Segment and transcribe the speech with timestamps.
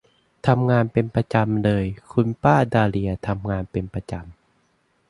[0.47, 4.23] ทำงานเป็นประจำเลย คุณป้าดาเลียทำงานเป็นประจำ